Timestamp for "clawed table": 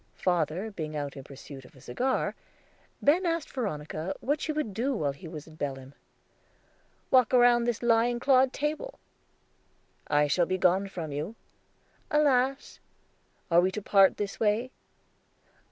8.19-8.97